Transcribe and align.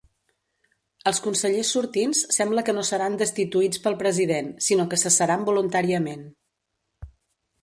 Els 1.11 1.19
consellers 1.25 1.73
sortints 1.75 2.21
sembla 2.37 2.63
que 2.69 2.75
no 2.77 2.85
seran 2.89 3.19
destituïts 3.23 3.83
pel 3.85 3.99
president, 4.03 4.51
sinó 4.71 4.89
que 4.95 5.01
cessaran 5.07 5.49
voluntàriament. 5.53 6.29